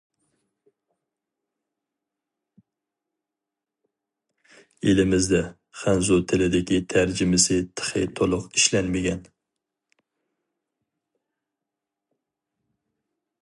ئېلىمىزدە، 4.85 5.43
خەنزۇ 5.83 6.17
تىلىدىكى 6.31 6.81
تەرجىمىسى 6.95 7.59
تېخى 7.81 8.03
تولۇق 8.21 8.49
ئىشلەنمىگەن. 8.55 9.23